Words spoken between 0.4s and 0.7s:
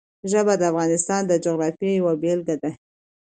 د